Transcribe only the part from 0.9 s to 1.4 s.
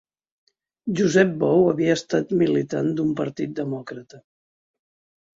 Josep